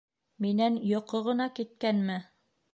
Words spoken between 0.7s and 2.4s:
йоҡо ғына киткәнме?